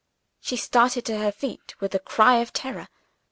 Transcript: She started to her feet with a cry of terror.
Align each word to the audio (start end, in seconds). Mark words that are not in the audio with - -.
She 0.39 0.55
started 0.57 1.05
to 1.05 1.19
her 1.19 1.31
feet 1.31 1.79
with 1.79 1.93
a 1.93 1.99
cry 1.99 2.37
of 2.37 2.51
terror. 2.51 2.87